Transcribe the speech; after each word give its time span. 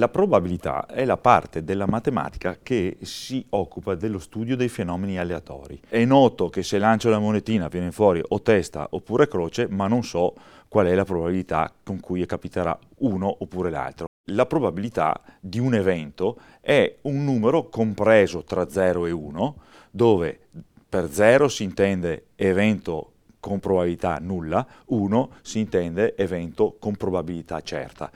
La 0.00 0.08
probabilità 0.08 0.86
è 0.86 1.04
la 1.04 1.18
parte 1.18 1.62
della 1.62 1.86
matematica 1.86 2.56
che 2.62 2.96
si 3.02 3.44
occupa 3.50 3.94
dello 3.94 4.18
studio 4.18 4.56
dei 4.56 4.70
fenomeni 4.70 5.18
aleatori. 5.18 5.78
È 5.86 6.02
noto 6.06 6.48
che 6.48 6.62
se 6.62 6.78
lancio 6.78 7.10
la 7.10 7.18
monetina 7.18 7.68
viene 7.68 7.90
fuori 7.90 8.22
o 8.26 8.40
testa 8.40 8.86
oppure 8.92 9.28
croce, 9.28 9.68
ma 9.68 9.88
non 9.88 10.02
so 10.02 10.32
qual 10.68 10.86
è 10.86 10.94
la 10.94 11.04
probabilità 11.04 11.70
con 11.82 12.00
cui 12.00 12.24
capiterà 12.24 12.78
uno 13.00 13.36
oppure 13.40 13.68
l'altro. 13.68 14.06
La 14.30 14.46
probabilità 14.46 15.20
di 15.38 15.58
un 15.58 15.74
evento 15.74 16.38
è 16.62 16.96
un 17.02 17.22
numero 17.22 17.68
compreso 17.68 18.42
tra 18.42 18.70
0 18.70 19.04
e 19.04 19.10
1, 19.10 19.56
dove 19.90 20.40
per 20.88 21.10
0 21.10 21.46
si 21.48 21.62
intende 21.62 22.28
evento 22.36 23.12
con 23.38 23.60
probabilità 23.60 24.16
nulla, 24.18 24.66
1 24.86 25.30
si 25.42 25.58
intende 25.58 26.16
evento 26.16 26.76
con 26.78 26.96
probabilità 26.96 27.60
certa. 27.60 28.10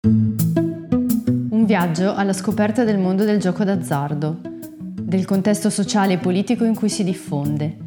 Un 1.64 1.70
viaggio 1.70 2.14
alla 2.14 2.34
scoperta 2.34 2.84
del 2.84 2.98
mondo 2.98 3.24
del 3.24 3.40
gioco 3.40 3.64
d'azzardo, 3.64 4.38
del 5.00 5.24
contesto 5.24 5.70
sociale 5.70 6.12
e 6.12 6.18
politico 6.18 6.62
in 6.64 6.74
cui 6.74 6.90
si 6.90 7.02
diffonde, 7.04 7.78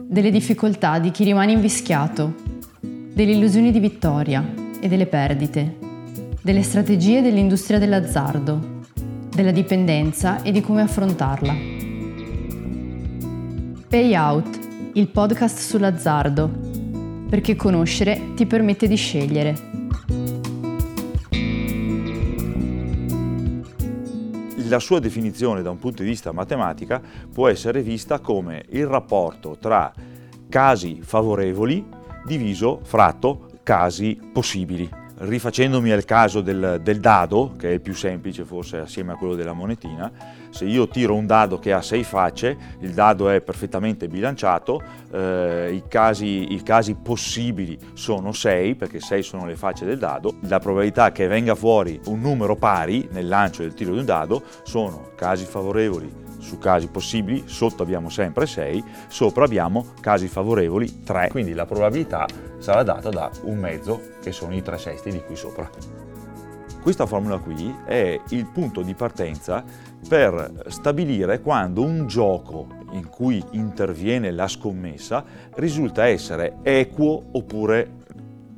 delle 0.00 0.30
difficoltà 0.30 0.98
di 0.98 1.10
chi 1.10 1.24
rimane 1.24 1.52
invischiato, 1.52 2.34
delle 2.80 3.32
illusioni 3.32 3.70
di 3.70 3.80
vittoria 3.80 4.42
e 4.80 4.88
delle 4.88 5.04
perdite, 5.04 5.76
delle 6.40 6.62
strategie 6.62 7.20
dell'industria 7.20 7.78
dell'azzardo, 7.78 8.80
della 9.28 9.52
dipendenza 9.52 10.40
e 10.40 10.50
di 10.50 10.62
come 10.62 10.80
affrontarla. 10.80 11.54
Payout, 13.88 14.58
il 14.94 15.08
podcast 15.08 15.58
sull'azzardo, 15.58 16.50
perché 17.28 17.56
conoscere 17.56 18.32
ti 18.34 18.46
permette 18.46 18.88
di 18.88 18.96
scegliere. 18.96 19.67
La 24.68 24.78
sua 24.78 24.98
definizione 24.98 25.62
da 25.62 25.70
un 25.70 25.78
punto 25.78 26.02
di 26.02 26.08
vista 26.08 26.32
matematica 26.32 27.00
può 27.32 27.48
essere 27.48 27.82
vista 27.82 28.20
come 28.20 28.64
il 28.70 28.86
rapporto 28.86 29.56
tra 29.58 29.92
casi 30.48 31.00
favorevoli 31.02 31.86
diviso 32.24 32.80
fratto 32.82 33.50
casi 33.62 34.18
possibili 34.32 34.97
rifacendomi 35.20 35.90
al 35.90 36.04
caso 36.04 36.40
del, 36.40 36.80
del, 36.82 37.00
dado, 37.00 37.54
che 37.58 37.70
è 37.70 37.72
il 37.72 37.80
più 37.80 37.94
semplice 37.94 38.44
forse 38.44 38.78
assieme 38.78 39.12
a 39.12 39.16
quello 39.16 39.34
della 39.34 39.52
monetina, 39.52 40.10
se 40.50 40.64
io 40.64 40.88
tiro 40.88 41.14
un 41.14 41.26
dado 41.26 41.58
che 41.58 41.72
ha 41.72 41.82
sei 41.82 42.04
facce, 42.04 42.56
il 42.80 42.92
dado 42.92 43.28
è 43.28 43.40
perfettamente 43.40 44.08
bilanciato, 44.08 44.82
eh, 45.12 45.72
i, 45.72 45.82
casi, 45.88 46.52
i, 46.52 46.62
casi, 46.62 46.94
possibili 46.94 47.78
sono 47.94 48.32
sei, 48.32 48.74
perché 48.74 49.00
sei 49.00 49.22
sono 49.22 49.44
le 49.44 49.56
facce 49.56 49.84
del 49.84 49.98
dado, 49.98 50.36
la 50.42 50.58
probabilità 50.58 51.12
che 51.12 51.26
venga 51.26 51.54
fuori 51.54 52.00
un 52.06 52.20
numero 52.20 52.56
pari 52.56 53.08
nel 53.10 53.28
lancio 53.28 53.62
del 53.62 53.74
tiro 53.74 53.92
di 53.92 53.98
un 53.98 54.04
dado 54.04 54.42
sono 54.62 55.10
casi 55.16 55.44
favorevoli 55.44 56.26
su 56.38 56.58
casi 56.58 56.86
possibili, 56.86 57.42
sotto 57.46 57.82
abbiamo 57.82 58.08
sempre 58.08 58.46
6, 58.46 58.84
sopra 59.08 59.44
abbiamo 59.44 59.86
casi 60.00 60.28
favorevoli 60.28 61.02
3, 61.02 61.28
quindi 61.30 61.52
la 61.52 61.66
probabilità 61.66 62.26
sarà 62.58 62.82
data 62.82 63.08
da 63.08 63.30
un 63.42 63.58
mezzo 63.58 64.00
che 64.20 64.32
sono 64.32 64.54
i 64.54 64.62
3 64.62 64.78
sesti 64.78 65.10
di 65.10 65.22
qui 65.22 65.36
sopra. 65.36 65.68
Questa 66.80 67.06
formula 67.06 67.38
qui 67.38 67.74
è 67.84 68.20
il 68.30 68.46
punto 68.46 68.82
di 68.82 68.94
partenza 68.94 69.64
per 70.08 70.64
stabilire 70.68 71.40
quando 71.40 71.82
un 71.82 72.06
gioco 72.06 72.66
in 72.92 73.08
cui 73.08 73.42
interviene 73.50 74.30
la 74.30 74.48
scommessa 74.48 75.24
risulta 75.56 76.06
essere 76.06 76.58
equo 76.62 77.24
oppure 77.32 77.96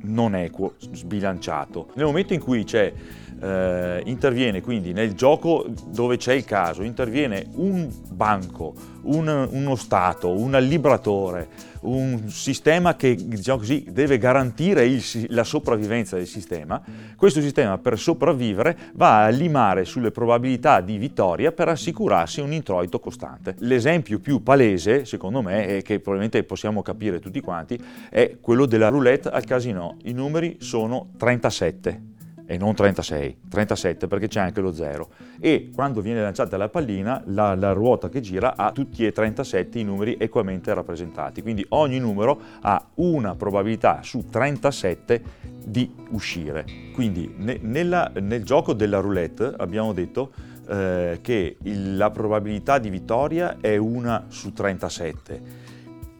non 0.03 0.35
equo, 0.35 0.75
sbilanciato. 0.79 1.87
Nel 1.95 2.05
momento 2.05 2.33
in 2.33 2.41
cui 2.41 2.63
c'è 2.63 2.93
eh, 3.41 4.01
interviene 4.05 4.61
quindi 4.61 4.93
nel 4.93 5.13
gioco 5.13 5.65
dove 5.87 6.17
c'è 6.17 6.33
il 6.33 6.45
caso, 6.45 6.83
interviene 6.83 7.47
un 7.55 7.89
banco, 8.09 8.73
un, 9.03 9.47
uno 9.49 9.75
Stato, 9.75 10.29
un 10.29 10.53
allibratore, 10.53 11.69
un 11.81 12.29
sistema 12.29 12.95
che 12.95 13.15
diciamo 13.15 13.57
così, 13.57 13.87
deve 13.89 14.19
garantire 14.19 14.85
il, 14.85 15.03
la 15.29 15.43
sopravvivenza 15.43 16.15
del 16.17 16.27
sistema, 16.27 16.81
questo 17.15 17.41
sistema 17.41 17.79
per 17.79 17.97
sopravvivere 17.97 18.77
va 18.93 19.23
a 19.23 19.29
limare 19.29 19.85
sulle 19.85 20.11
probabilità 20.11 20.81
di 20.81 20.97
vittoria 20.97 21.51
per 21.51 21.69
assicurarsi 21.69 22.41
un 22.41 22.53
introito 22.53 22.99
costante. 22.99 23.55
L'esempio 23.59 24.19
più 24.19 24.43
palese, 24.43 25.05
secondo 25.05 25.41
me, 25.41 25.77
e 25.77 25.81
che 25.81 25.99
probabilmente 25.99 26.43
possiamo 26.43 26.83
capire 26.83 27.19
tutti 27.19 27.41
quanti, 27.41 27.81
è 28.09 28.37
quello 28.39 28.67
della 28.67 28.89
roulette 28.89 29.29
al 29.29 29.45
casino. 29.45 29.97
I 30.03 30.13
numeri 30.13 30.57
sono 30.59 31.09
37 31.17 32.10
e 32.51 32.57
non 32.57 32.75
36, 32.75 33.37
37 33.47 34.07
perché 34.07 34.27
c'è 34.27 34.41
anche 34.41 34.59
lo 34.59 34.73
0 34.73 35.07
e 35.39 35.71
quando 35.73 36.01
viene 36.01 36.21
lanciata 36.21 36.57
la 36.57 36.67
pallina 36.67 37.23
la, 37.27 37.55
la, 37.55 37.71
ruota 37.71 38.09
che 38.09 38.19
gira 38.19 38.57
ha 38.57 38.73
tutti 38.73 39.05
e 39.05 39.13
37 39.13 39.79
i 39.79 39.85
numeri 39.85 40.17
equamente 40.19 40.73
rappresentati, 40.73 41.41
quindi 41.41 41.65
ogni 41.69 41.97
numero 41.97 42.37
ha 42.59 42.85
una 42.95 43.35
probabilità 43.35 44.01
su 44.03 44.25
37 44.29 45.23
di 45.63 45.89
uscire. 46.09 46.65
Quindi 46.93 47.33
ne, 47.37 47.57
nella, 47.61 48.11
nel 48.19 48.43
gioco 48.43 48.73
della 48.73 48.99
roulette 48.99 49.53
abbiamo 49.55 49.93
detto 49.93 50.33
eh, 50.67 51.19
che 51.21 51.55
il, 51.61 51.95
la 51.95 52.11
probabilità 52.11 52.79
di 52.79 52.89
vittoria 52.89 53.59
è 53.61 53.77
una 53.77 54.25
su 54.27 54.51
37 54.51 55.69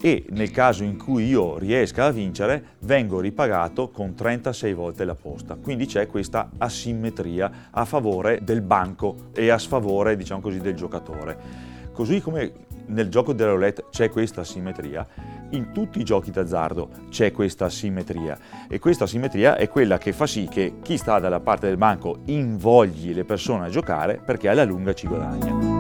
e 0.02 0.26
nel 0.32 0.50
caso 0.50 0.84
in 0.84 0.98
cui 0.98 1.28
io 1.28 1.58
riesca 1.58 2.06
a 2.06 2.12
vincere 2.12 2.64
vengo 2.80 3.20
ripagato 3.20 3.90
con 3.90 4.16
36 4.16 4.74
volte 4.74 5.06
la 5.06 5.16
posta. 5.16 5.56
Quindi 5.56 5.86
c'è 5.86 6.08
questa 6.08 6.50
asimmetria 6.58 7.70
a 7.70 7.86
favore 7.86 8.40
del 8.44 8.62
banco 8.62 9.30
e 9.34 9.50
a 9.50 9.58
sfavore 9.58 10.18
diciamo 10.18 10.42
così, 10.42 10.60
del 10.60 10.76
giocatore. 10.76 11.70
Così 11.94 12.20
come 12.20 12.70
nel 12.88 13.10
gioco 13.10 13.34
della 13.34 13.52
roulette 13.52 13.86
c'è 13.90 14.10
questa 14.10 14.42
asimmetria, 14.42 15.06
in 15.52 15.72
tutti 15.72 16.00
i 16.00 16.04
giochi 16.04 16.32
d'azzardo 16.32 16.90
c'è 17.10 17.32
questa 17.32 17.66
asimmetria 17.66 18.38
e 18.68 18.80
questa 18.80 19.04
asimmetria 19.04 19.56
è 19.56 19.68
quella 19.70 19.98
che 19.98 20.14
fa 20.14 20.26
sì 20.26 20.48
che 20.50 20.76
chi 20.82 20.98
sta 20.98 21.20
dalla 21.20 21.40
parte 21.40 21.68
del 21.68 21.78
banco 21.78 22.20
invogli 22.26 23.14
le 23.14 23.26
persone 23.26 23.66
a 23.66 23.70
giocare 23.70 24.20
perché 24.24 24.50
alla 24.50 24.64
lunga 24.64 24.94
ci 24.94 25.08
guadagna. 25.08 25.71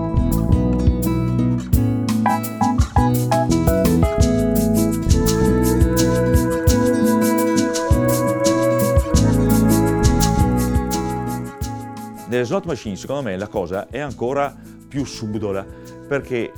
Nelle 12.41 12.53
slot 12.56 12.66
machine 12.66 12.96
secondo 12.96 13.22
me 13.22 13.38
la 13.38 13.47
cosa 13.47 13.88
è 13.88 14.00
ancora 14.00 14.52
più 14.88 15.06
subdola 15.06 15.63
perché 16.07 16.52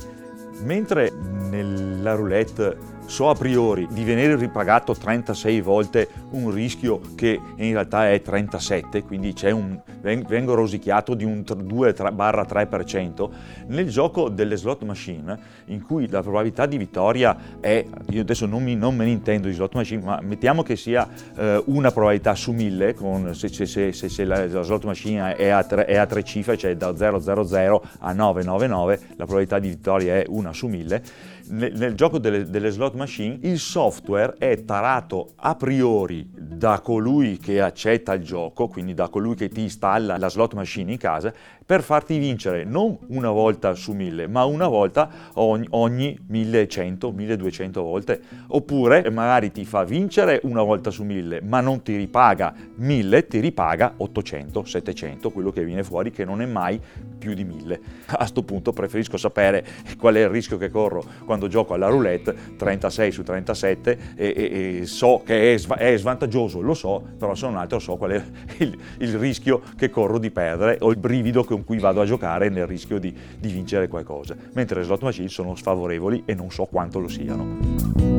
mentre 0.62 1.10
nella 1.10 2.14
roulette 2.14 2.74
so 3.06 3.28
a 3.28 3.34
priori 3.34 3.86
di 3.90 4.02
venire 4.02 4.36
ripagato 4.36 4.94
36 4.94 5.60
volte 5.60 6.08
un 6.30 6.50
rischio 6.50 7.00
che 7.14 7.38
in 7.56 7.72
realtà 7.72 8.10
è 8.10 8.20
37, 8.20 9.02
quindi 9.02 9.34
un, 9.42 9.80
vengo 10.00 10.54
rosicchiato 10.54 11.14
di 11.14 11.24
un 11.24 11.40
2-3%, 11.40 13.28
nel 13.68 13.88
gioco 13.88 14.28
delle 14.28 14.56
slot 14.56 14.82
machine, 14.82 15.38
in 15.66 15.82
cui 15.82 16.08
la 16.08 16.22
probabilità 16.22 16.66
di 16.66 16.76
vittoria 16.76 17.36
è, 17.60 17.84
io 18.10 18.20
adesso 18.20 18.46
non, 18.46 18.62
mi, 18.62 18.74
non 18.74 18.96
me 18.96 19.04
ne 19.04 19.10
intendo 19.10 19.48
di 19.48 19.54
slot 19.54 19.74
machine, 19.74 20.02
ma 20.02 20.20
mettiamo 20.22 20.62
che 20.62 20.76
sia 20.76 21.08
eh, 21.36 21.62
una 21.66 21.90
probabilità 21.90 22.34
su 22.34 22.52
1000, 22.52 22.94
con, 22.94 23.34
se, 23.34 23.48
se, 23.48 23.66
se, 23.66 23.92
se 23.92 24.24
la, 24.24 24.46
la, 24.46 24.62
slot 24.62 24.84
machine 24.84 25.36
è 25.36 25.48
a, 25.48 25.62
tre, 25.62 25.84
è 25.84 25.96
a 25.96 26.06
tre 26.06 26.22
cifre, 26.22 26.56
cioè 26.56 26.76
da 26.76 26.96
000 26.96 27.82
a 27.98 28.12
999, 28.12 29.00
la 29.16 29.24
probabilità 29.24 29.58
di 29.58 29.68
vittoria 29.68 30.14
è 30.16 30.24
una 30.28 30.52
su 30.52 30.66
1000, 30.66 31.02
nel, 31.46 31.72
nel 31.74 31.94
gioco 31.94 32.18
delle, 32.18 32.48
delle, 32.48 32.70
slot 32.70 32.93
machine 32.94 33.38
il 33.42 33.58
software 33.58 34.34
è 34.38 34.64
tarato 34.64 35.32
a 35.36 35.54
priori 35.54 36.28
da 36.30 36.80
colui 36.80 37.38
che 37.38 37.60
accetta 37.60 38.14
il 38.14 38.22
gioco, 38.22 38.68
quindi 38.68 38.94
da 38.94 39.08
colui 39.08 39.34
che 39.34 39.48
ti 39.48 39.62
installa 39.62 40.16
la 40.16 40.28
slot 40.28 40.54
machine 40.54 40.92
in 40.92 40.98
casa, 40.98 41.32
per 41.66 41.82
farti 41.82 42.18
vincere 42.18 42.64
non 42.64 42.96
una 43.08 43.30
volta 43.30 43.74
su 43.74 43.92
mille, 43.92 44.26
ma 44.26 44.44
una 44.44 44.68
volta 44.68 45.08
ogni, 45.34 45.66
ogni 45.70 46.18
1100, 46.26 47.10
1200 47.10 47.82
volte. 47.82 48.20
Oppure 48.48 49.10
magari 49.10 49.50
ti 49.50 49.64
fa 49.64 49.84
vincere 49.84 50.40
una 50.44 50.62
volta 50.62 50.90
su 50.90 51.04
mille, 51.04 51.40
ma 51.40 51.60
non 51.60 51.82
ti 51.82 51.96
ripaga 51.96 52.54
1000, 52.76 53.26
ti 53.26 53.40
ripaga 53.40 53.94
800, 53.96 54.64
700, 54.64 55.30
quello 55.30 55.50
che 55.50 55.64
viene 55.64 55.82
fuori 55.82 56.10
che 56.10 56.24
non 56.24 56.42
è 56.42 56.46
mai 56.46 56.78
più 57.18 57.34
di 57.34 57.44
1000. 57.44 57.80
A 58.06 58.16
questo 58.16 58.42
punto 58.42 58.72
preferisco 58.72 59.16
sapere 59.16 59.64
qual 59.98 60.14
è 60.14 60.20
il 60.20 60.28
rischio 60.28 60.56
che 60.56 60.70
corro 60.70 61.04
quando 61.24 61.48
gioco 61.48 61.74
alla 61.74 61.88
roulette, 61.88 62.56
36 62.56 63.12
su 63.12 63.22
37, 63.22 63.98
e, 64.16 64.34
e, 64.36 64.78
e 64.80 64.86
so 64.86 65.22
che 65.24 65.54
è, 65.54 65.60
è, 65.76 65.96
svantaggioso, 65.96 66.60
lo 66.60 66.74
so, 66.74 67.02
però 67.18 67.34
se 67.34 67.46
non 67.46 67.56
altro 67.56 67.78
so 67.78 67.96
qual 67.96 68.12
è 68.12 68.24
il, 68.58 68.78
il 68.98 69.18
rischio 69.18 69.62
che 69.76 69.90
corro 69.90 70.18
di 70.18 70.30
perdere 70.30 70.78
o 70.80 70.90
il 70.90 70.96
brivido 70.96 71.44
con 71.44 71.64
cui 71.64 71.78
vado 71.78 72.00
a 72.00 72.04
giocare 72.04 72.48
nel 72.48 72.66
rischio 72.66 72.98
di, 72.98 73.14
di 73.38 73.48
vincere 73.48 73.88
qualcosa, 73.88 74.36
mentre 74.52 74.80
le 74.80 74.84
slot 74.84 75.02
machine 75.02 75.28
sono 75.28 75.54
sfavorevoli 75.54 76.22
e 76.26 76.34
non 76.34 76.50
so 76.50 76.64
quanto 76.66 76.98
lo 76.98 77.08
siano. 77.08 78.13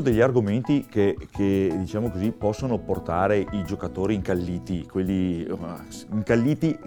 Degli 0.00 0.20
argomenti 0.20 0.86
che, 0.88 1.16
che 1.30 1.72
diciamo 1.76 2.10
così, 2.10 2.30
possono 2.30 2.78
portare 2.78 3.38
i 3.38 3.64
giocatori 3.64 4.14
incalliti, 4.14 4.86
quelli 4.86 5.46
uh, 5.48 5.56
incalliti 6.12 6.78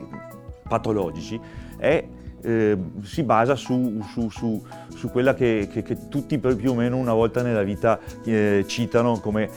patologici, 0.67 1.39
è 1.77 2.05
eh, 2.43 2.77
si 3.03 3.23
basa 3.23 3.55
su, 3.55 4.01
su, 4.11 4.29
su, 4.29 4.63
su 4.95 5.09
quella 5.09 5.33
che, 5.33 5.67
che, 5.71 5.83
che, 5.83 6.07
tutti 6.09 6.37
più 6.39 6.71
o 6.71 6.73
meno 6.73 6.97
una 6.97 7.13
volta 7.13 7.41
nella 7.41 7.63
vita 7.63 7.99
eh, 8.23 8.63
citano 8.67 9.19
come 9.19 9.49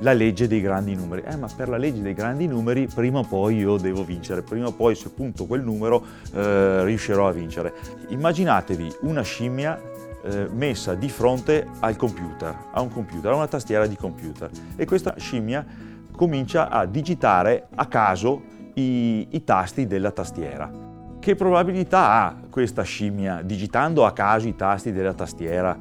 la 0.00 0.12
legge 0.12 0.46
dei 0.46 0.60
grandi 0.60 0.94
numeri. 0.94 1.22
Eh, 1.24 1.36
ma 1.36 1.48
per 1.54 1.68
la 1.68 1.76
legge 1.76 2.02
dei 2.02 2.14
grandi 2.14 2.46
numeri 2.46 2.86
prima 2.92 3.20
o 3.20 3.24
poi 3.24 3.56
io 3.56 3.76
devo 3.76 4.04
vincere, 4.04 4.42
prima 4.42 4.66
o 4.66 4.72
poi 4.72 4.94
se 4.94 5.10
punto 5.10 5.46
quel 5.46 5.62
numero 5.62 6.04
eh, 6.34 6.84
riuscirò 6.84 7.28
a 7.28 7.32
vincere. 7.32 7.72
Immaginatevi 8.08 8.96
una 9.00 9.22
scimmia 9.22 9.80
eh, 10.24 10.48
messa 10.52 10.94
di 10.94 11.08
fronte 11.08 11.66
al 11.80 11.96
computer, 11.96 12.56
a 12.72 12.80
un 12.80 12.90
computer, 12.90 13.32
a 13.32 13.36
una 13.36 13.48
tastiera 13.48 13.86
di 13.86 13.96
computer 13.96 14.50
e 14.76 14.84
questa 14.84 15.14
scimmia 15.16 15.64
comincia 16.10 16.68
a 16.68 16.84
digitare 16.86 17.68
a 17.74 17.86
caso 17.86 18.42
i, 18.74 19.28
i 19.30 19.44
tasti 19.44 19.86
della 19.86 20.10
tastiera. 20.10 20.86
Che 21.20 21.34
probabilità 21.34 22.10
ha 22.10 22.36
questa 22.50 22.82
scimmia, 22.82 23.42
digitando 23.42 24.04
a 24.04 24.12
caso 24.12 24.48
i 24.48 24.56
tasti 24.56 24.92
della 24.92 25.14
tastiera, 25.14 25.76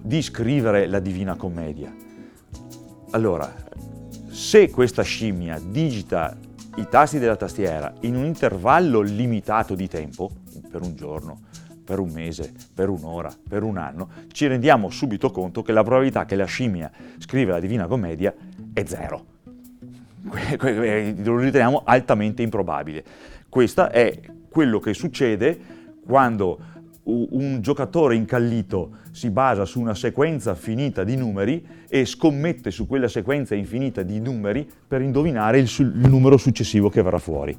di 0.00 0.22
scrivere 0.22 0.86
la 0.86 0.98
Divina 0.98 1.36
Commedia? 1.36 1.94
Allora, 3.10 3.52
se 4.28 4.70
questa 4.70 5.02
scimmia 5.02 5.58
digita 5.62 6.36
i 6.76 6.86
tasti 6.88 7.18
della 7.18 7.36
tastiera 7.36 7.92
in 8.00 8.14
un 8.14 8.24
intervallo 8.24 9.00
limitato 9.00 9.74
di 9.74 9.88
tempo, 9.88 10.30
per 10.70 10.82
un 10.82 10.94
giorno, 10.94 11.40
per 11.88 12.00
un 12.00 12.10
mese, 12.10 12.52
per 12.74 12.90
un'ora, 12.90 13.32
per 13.48 13.62
un 13.62 13.78
anno, 13.78 14.10
ci 14.30 14.46
rendiamo 14.46 14.90
subito 14.90 15.30
conto 15.30 15.62
che 15.62 15.72
la 15.72 15.82
probabilità 15.82 16.26
che 16.26 16.36
la 16.36 16.44
scimmia 16.44 16.90
scriva 17.16 17.52
la 17.52 17.60
Divina 17.60 17.86
Commedia 17.86 18.34
è 18.74 18.84
zero. 18.84 19.24
Lo 20.60 21.38
riteniamo 21.38 21.80
altamente 21.86 22.42
improbabile. 22.42 23.02
Questa 23.48 23.90
è 23.90 24.20
quello 24.50 24.80
che 24.80 24.92
succede 24.92 25.58
quando 26.04 26.58
un 27.04 27.60
giocatore 27.62 28.16
incallito 28.16 28.98
si 29.12 29.30
basa 29.30 29.64
su 29.64 29.80
una 29.80 29.94
sequenza 29.94 30.54
finita 30.54 31.04
di 31.04 31.16
numeri 31.16 31.66
e 31.88 32.04
scommette 32.04 32.70
su 32.70 32.86
quella 32.86 33.08
sequenza 33.08 33.54
infinita 33.54 34.02
di 34.02 34.20
numeri 34.20 34.68
per 34.86 35.00
indovinare 35.00 35.58
il, 35.58 35.70
il 35.78 36.10
numero 36.10 36.36
successivo 36.36 36.90
che 36.90 37.00
verrà 37.00 37.18
fuori. 37.18 37.56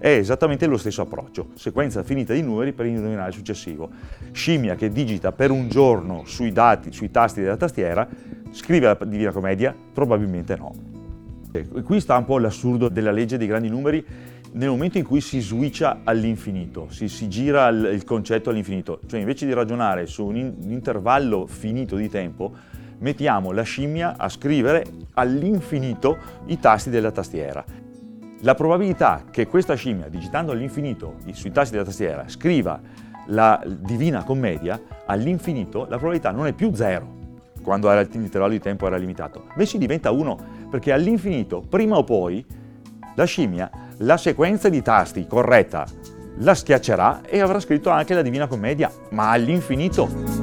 È 0.00 0.08
esattamente 0.08 0.64
lo 0.64 0.78
stesso 0.78 1.02
approccio, 1.02 1.48
sequenza 1.56 2.02
finita 2.02 2.32
di 2.32 2.40
numeri 2.40 2.72
per 2.72 2.86
indovinare 2.86 3.28
il 3.28 3.34
successivo. 3.34 3.90
Scimmia 4.32 4.74
che 4.74 4.88
digita 4.88 5.30
per 5.30 5.50
un 5.50 5.68
giorno 5.68 6.22
sui 6.24 6.52
dati, 6.52 6.90
sui 6.90 7.10
tasti 7.10 7.42
della 7.42 7.58
tastiera, 7.58 8.08
scrive 8.50 8.86
la 8.86 9.04
Divina 9.04 9.30
Commedia? 9.30 9.76
Probabilmente 9.92 10.56
no. 10.56 10.72
E 11.52 11.82
qui 11.82 12.00
sta 12.00 12.16
un 12.16 12.24
po' 12.24 12.38
l'assurdo 12.38 12.88
della 12.88 13.10
legge 13.10 13.36
dei 13.36 13.46
grandi 13.46 13.68
numeri 13.68 14.02
nel 14.52 14.70
momento 14.70 14.96
in 14.96 15.04
cui 15.04 15.20
si 15.20 15.38
switcha 15.40 16.00
all'infinito, 16.02 16.86
si, 16.88 17.06
si 17.06 17.28
gira 17.28 17.68
il, 17.68 17.90
il, 17.92 18.04
concetto 18.04 18.48
all'infinito, 18.48 19.00
cioè 19.06 19.20
invece 19.20 19.44
di 19.44 19.52
ragionare 19.52 20.06
su 20.06 20.24
un, 20.24 20.36
in, 20.36 20.54
un 20.64 20.70
intervallo 20.70 21.46
finito 21.46 21.96
di 21.96 22.08
tempo, 22.08 22.52
mettiamo 23.00 23.52
la 23.52 23.62
scimmia 23.62 24.16
a 24.16 24.30
scrivere 24.30 24.82
all'infinito 25.12 26.16
i 26.46 26.58
tasti 26.58 26.88
della 26.88 27.12
tastiera. 27.12 27.89
La 28.42 28.54
probabilità 28.54 29.24
che 29.30 29.46
questa 29.46 29.74
scimmia, 29.74 30.08
digitando 30.08 30.52
all'infinito 30.52 31.16
sui 31.32 31.52
tasti 31.52 31.72
della 31.72 31.84
tastiera, 31.84 32.24
scriva 32.26 32.80
la 33.26 33.62
Divina 33.66 34.24
Commedia 34.24 34.80
all'infinito, 35.04 35.80
la 35.80 35.98
probabilità 35.98 36.30
non 36.30 36.46
è 36.46 36.54
più 36.54 36.72
zero, 36.74 37.18
quando 37.62 37.92
l'intervallo 37.92 38.52
di 38.52 38.58
tempo 38.58 38.86
era 38.86 38.96
limitato, 38.96 39.44
bensì 39.54 39.76
diventa 39.76 40.10
1, 40.10 40.68
perché 40.70 40.90
all'infinito, 40.90 41.60
prima 41.60 41.98
o 41.98 42.04
poi, 42.04 42.44
la 43.14 43.24
scimmia 43.24 43.70
la 43.98 44.16
sequenza 44.16 44.70
di 44.70 44.80
tasti 44.80 45.26
corretta 45.26 45.84
la 46.38 46.54
schiaccerà 46.54 47.20
e 47.26 47.40
avrà 47.40 47.60
scritto 47.60 47.90
anche 47.90 48.14
la 48.14 48.22
Divina 48.22 48.46
Commedia, 48.46 48.90
ma 49.10 49.30
all'infinito. 49.30 50.39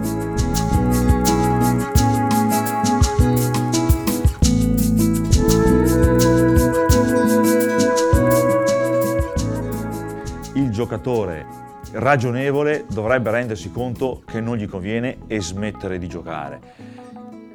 Giocatore 10.88 11.45
ragionevole 11.92 12.86
dovrebbe 12.89 13.30
rendersi 13.30 13.69
conto 13.72 14.24
che 14.25 14.39
non 14.39 14.56
gli 14.56 14.68
conviene 14.68 15.18
e 15.28 15.42
smettere 15.42 15.98
di 15.98 16.07
giocare. 16.07 16.62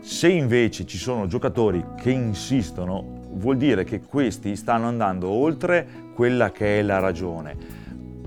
Se 0.01 0.29
invece 0.29 0.85
ci 0.85 0.99
sono 0.99 1.27
giocatori 1.27 1.83
che 1.97 2.11
insistono, 2.11 3.03
vuol 3.31 3.57
dire 3.57 3.85
che 3.85 4.03
questi 4.03 4.55
stanno 4.55 4.87
andando 4.87 5.31
oltre 5.31 5.87
quella 6.15 6.51
che 6.51 6.79
è 6.79 6.83
la 6.83 6.99
ragione 6.99 7.82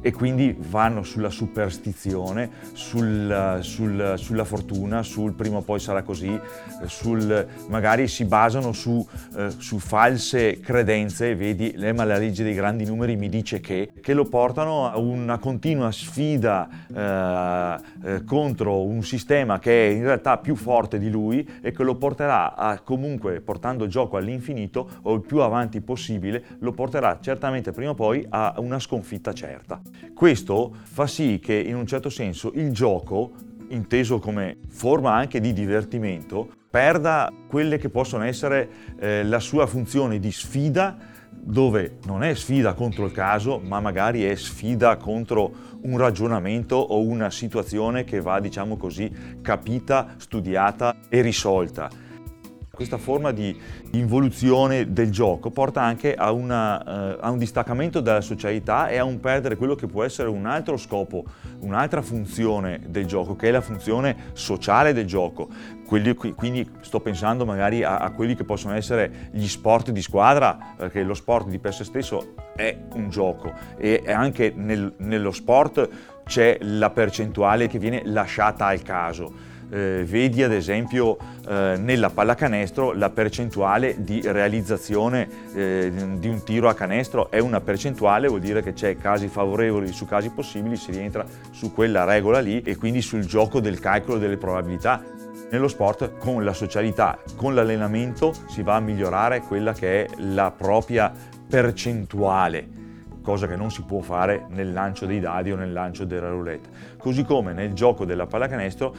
e 0.05 0.13
quindi 0.13 0.55
vanno 0.55 1.01
sulla 1.01 1.31
superstizione, 1.31 2.47
sul, 2.73 3.57
sul, 3.61 4.13
sulla 4.17 4.43
fortuna, 4.43 5.01
sul 5.01 5.33
prima 5.33 5.57
o 5.57 5.61
poi 5.63 5.79
sarà 5.79 6.03
così, 6.03 6.39
sul, 6.85 7.47
magari 7.69 8.07
si 8.07 8.23
basano 8.25 8.71
su, 8.71 9.03
eh, 9.35 9.49
su, 9.57 9.79
false 9.79 10.59
credenze, 10.59 11.35
vedi, 11.35 11.73
ma 11.95 12.03
la 12.03 12.19
legge 12.19 12.43
dei 12.43 12.53
grandi 12.53 12.85
numeri 12.85 13.15
mi 13.15 13.29
dice 13.29 13.59
che, 13.59 13.93
che 13.99 14.13
lo 14.13 14.25
portano 14.25 14.87
a 14.87 14.99
una 14.99 15.39
continua 15.39 15.91
sfida 15.91 16.69
eh, 16.93 17.79
eh, 18.03 18.23
contro 18.25 18.83
un 18.83 19.01
sistema 19.01 19.57
che 19.57 19.87
è 19.87 19.91
in 19.91 20.03
realtà 20.03 20.37
più 20.37 20.55
forte 20.55 20.99
di 20.99 21.09
lui 21.09 21.49
e 21.63 21.71
che 21.71 21.81
lo 21.81 21.95
porterà 21.95 22.53
a 22.53 22.77
comunque, 22.77 23.41
portando 23.41 23.85
il 23.85 23.89
gioco 23.89 24.17
all'infinito 24.17 24.87
o 25.01 25.15
il 25.15 25.21
più 25.21 25.39
avanti 25.39 25.81
possibile, 25.81 26.43
lo 26.59 26.73
porterà 26.73 27.17
certamente 27.19 27.71
prima 27.71 27.89
o 27.89 27.95
poi 27.95 28.23
a 28.29 28.53
una 28.59 28.77
sconfitta 28.77 29.33
certa. 29.33 29.81
Questo 30.13 30.73
fa 30.83 31.07
sì 31.07 31.39
che 31.41 31.53
in 31.55 31.75
un 31.75 31.85
certo 31.85 32.09
senso 32.09 32.51
il 32.55 32.71
gioco, 32.71 33.31
inteso 33.69 34.19
come 34.19 34.57
forma 34.69 35.13
anche 35.13 35.39
di 35.39 35.53
divertimento, 35.53 36.47
perda 36.69 37.31
quelle 37.47 37.77
che 37.77 37.89
possono 37.89 38.23
essere 38.23 38.69
eh, 38.99 39.23
la 39.23 39.39
sua 39.39 39.65
funzione 39.65 40.19
di 40.19 40.31
sfida 40.31 40.97
dove 41.29 41.97
non 42.05 42.23
è 42.23 42.33
sfida 42.33 42.73
contro 42.73 43.05
il 43.05 43.11
caso, 43.11 43.59
ma 43.59 43.79
magari 43.79 44.23
è 44.23 44.35
sfida 44.35 44.97
contro 44.97 45.51
un 45.81 45.97
ragionamento 45.97 46.75
o 46.75 47.01
una 47.01 47.29
situazione 47.29 48.03
che 48.03 48.19
va, 48.19 48.39
diciamo 48.39 48.77
così, 48.77 49.11
capita, 49.41 50.15
studiata 50.17 50.95
e 51.07 51.21
risolta. 51.21 51.89
Questa 52.75 52.97
forma 52.97 53.31
di 53.31 53.57
involuzione 53.91 54.91
del 54.91 55.09
gioco 55.09 55.49
porta 55.49 55.81
anche 55.81 56.13
a, 56.13 56.33
una, 56.33 57.13
uh, 57.15 57.17
a, 57.21 57.29
un 57.29 57.37
distaccamento 57.37 58.01
dalla 58.01 58.19
socialità 58.19 58.89
e 58.89 58.97
a 58.97 59.05
un 59.05 59.21
perdere 59.21 59.55
quello 59.55 59.75
che 59.75 59.87
può 59.87 60.03
essere 60.03 60.27
un 60.27 60.45
altro 60.45 60.75
scopo, 60.75 61.23
un'altra 61.61 62.01
funzione 62.01 62.81
del 62.87 63.05
gioco, 63.05 63.37
che 63.37 63.47
è 63.47 63.51
la 63.51 63.61
funzione 63.61 64.31
sociale 64.33 64.91
del 64.91 65.05
gioco. 65.05 65.47
Quelli, 65.87 66.13
quindi 66.15 66.69
sto 66.81 66.99
pensando 66.99 67.45
magari 67.45 67.81
a, 67.81 67.99
a, 67.99 68.11
quelli 68.11 68.35
che 68.35 68.43
possono 68.43 68.73
essere 68.73 69.29
gli 69.31 69.47
sport 69.47 69.91
di 69.91 70.01
squadra, 70.01 70.57
perché 70.75 71.01
lo 71.03 71.13
sport 71.13 71.47
di 71.47 71.59
per 71.59 71.73
sé 71.73 71.85
stesso 71.85 72.33
è 72.57 72.77
un 72.93 73.09
gioco 73.09 73.53
e 73.77 74.03
anche 74.07 74.51
nel, 74.53 74.95
nello 74.97 75.31
sport 75.31 75.87
c'è 76.25 76.57
la 76.61 76.89
percentuale 76.89 77.67
che 77.67 77.79
viene 77.79 78.01
lasciata 78.03 78.65
al 78.65 78.81
caso 78.81 79.53
eh, 79.69 80.03
vedi 80.05 80.43
ad 80.43 80.51
esempio 80.51 81.17
eh, 81.47 81.75
nella 81.77 82.09
pallacanestro 82.09 82.93
la 82.93 83.09
percentuale 83.09 84.03
di 84.03 84.21
realizzazione 84.23 85.27
eh, 85.53 85.91
di 86.17 86.27
un 86.27 86.43
tiro 86.43 86.69
a 86.69 86.73
canestro 86.73 87.29
è 87.29 87.39
una 87.39 87.61
percentuale, 87.61 88.27
vuol 88.27 88.41
dire 88.41 88.61
che 88.61 88.73
c'è 88.73 88.97
casi 88.97 89.27
favorevoli 89.27 89.91
su 89.91 90.05
casi 90.05 90.29
possibili, 90.29 90.75
si 90.75 90.91
rientra 90.91 91.25
su 91.51 91.73
quella 91.73 92.03
regola 92.03 92.39
lì 92.39 92.61
e 92.61 92.75
quindi 92.75 93.01
sul 93.01 93.25
gioco 93.25 93.59
del 93.59 93.79
calcolo 93.79 94.17
delle 94.17 94.37
probabilità. 94.37 95.03
Nello 95.51 95.67
sport 95.67 96.17
con 96.17 96.43
la 96.43 96.53
socialità, 96.53 97.19
con 97.35 97.53
l'allenamento 97.53 98.33
si 98.47 98.63
va 98.63 98.75
a 98.75 98.79
migliorare 98.79 99.41
quella 99.41 99.73
che 99.73 100.05
è 100.05 100.09
la 100.17 100.51
propria 100.51 101.11
percentuale 101.47 102.75
cosa 103.25 103.47
che 103.47 103.55
non 103.55 103.71
si 103.71 103.81
può 103.81 104.01
fare 104.01 104.45
nel 104.49 104.71
lancio 104.71 105.07
dei 105.07 105.19
dadi 105.19 105.51
o 105.51 105.55
nel 105.55 105.73
lancio 105.73 106.05
della 106.05 106.29
roulette. 106.29 106.69
Così 106.97 107.25
come 107.25 107.53
nel 107.53 107.73
gioco 107.73 108.05
della 108.05 108.27
pallacanestro 108.27 108.95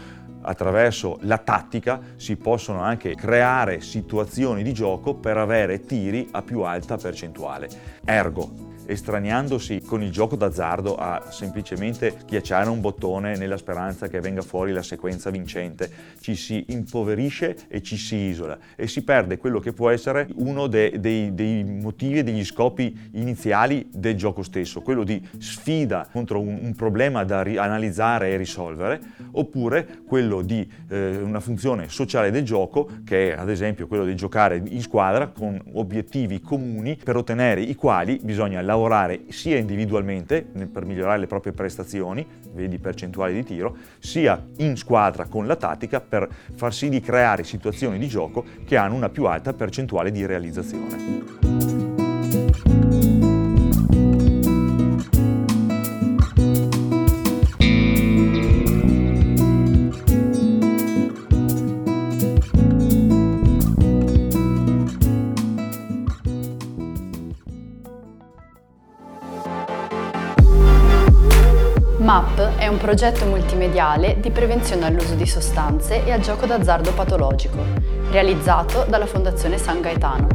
attraverso 0.46 1.18
la 1.22 1.38
tattica 1.38 2.00
si 2.16 2.36
possono 2.36 2.80
anche 2.80 3.14
creare 3.14 3.80
situazioni 3.80 4.62
di 4.62 4.72
gioco 4.72 5.14
per 5.14 5.36
avere 5.36 5.80
tiri 5.80 6.28
a 6.32 6.42
più 6.42 6.60
alta 6.60 6.96
percentuale. 6.96 7.68
Ergo, 8.04 8.65
estraniandosi 8.86 9.82
con 9.82 10.02
il 10.02 10.10
gioco 10.10 10.36
d'azzardo 10.36 10.94
a 10.96 11.30
semplicemente 11.30 12.14
schiacciare 12.20 12.68
un 12.68 12.80
bottone 12.80 13.36
nella 13.36 13.56
speranza 13.56 14.08
che 14.08 14.20
venga 14.20 14.42
fuori 14.42 14.72
la 14.72 14.82
sequenza 14.82 15.30
vincente, 15.30 15.90
ci 16.20 16.34
si 16.34 16.64
impoverisce 16.68 17.56
e 17.68 17.82
ci 17.82 17.96
si 17.96 18.16
isola 18.16 18.58
e 18.76 18.86
si 18.86 19.02
perde 19.02 19.38
quello 19.38 19.58
che 19.58 19.72
può 19.72 19.90
essere 19.90 20.28
uno 20.36 20.66
dei, 20.66 20.98
dei, 21.00 21.34
dei 21.34 21.64
motivi 21.64 22.18
e 22.18 22.22
degli 22.24 22.44
scopi 22.44 23.10
iniziali 23.12 23.88
del 23.92 24.16
gioco 24.16 24.42
stesso, 24.42 24.82
quello 24.82 25.04
di 25.04 25.20
sfida 25.38 26.08
contro 26.10 26.40
un, 26.40 26.58
un 26.62 26.74
problema 26.74 27.24
da 27.24 27.42
ri- 27.42 27.56
analizzare 27.56 28.30
e 28.30 28.36
risolvere, 28.36 29.00
oppure 29.32 29.86
quello 30.06 30.42
di 30.42 30.68
eh, 30.88 31.16
una 31.16 31.40
funzione 31.40 31.88
sociale 31.88 32.30
del 32.30 32.44
gioco, 32.44 32.88
che 33.04 33.32
è 33.32 33.38
ad 33.38 33.50
esempio 33.50 33.86
quello 33.86 34.04
di 34.04 34.14
giocare 34.14 34.62
in 34.64 34.80
squadra 34.80 35.28
con 35.28 35.60
obiettivi 35.74 36.40
comuni. 36.40 36.98
Per 37.02 37.16
ottenere 37.16 37.60
i 37.60 37.74
quali 37.74 38.18
bisogna 38.22 38.60
lavorare 38.76 39.24
sia 39.28 39.56
individualmente 39.56 40.46
per 40.70 40.84
migliorare 40.84 41.18
le 41.18 41.26
proprie 41.26 41.52
prestazioni, 41.52 42.26
vedi 42.52 42.78
percentuali 42.78 43.34
di 43.34 43.44
tiro, 43.44 43.76
sia 43.98 44.46
in 44.58 44.76
squadra 44.76 45.26
con 45.26 45.46
la 45.46 45.56
tattica 45.56 46.00
per 46.00 46.28
far 46.54 46.72
sì 46.72 46.88
di 46.88 47.00
creare 47.00 47.42
situazioni 47.42 47.98
di 47.98 48.06
gioco 48.06 48.44
che 48.64 48.76
hanno 48.76 48.94
una 48.94 49.08
più 49.08 49.24
alta 49.24 49.52
percentuale 49.52 50.10
di 50.10 50.24
realizzazione. 50.24 51.55
MAP 72.06 72.58
è 72.58 72.68
un 72.68 72.76
progetto 72.76 73.24
multimediale 73.24 74.20
di 74.20 74.30
prevenzione 74.30 74.86
all'uso 74.86 75.16
di 75.16 75.26
sostanze 75.26 76.04
e 76.04 76.12
al 76.12 76.20
gioco 76.20 76.46
d'azzardo 76.46 76.92
patologico, 76.92 77.58
realizzato 78.12 78.86
dalla 78.88 79.06
Fondazione 79.06 79.58
San 79.58 79.80
Gaetano. 79.80 80.28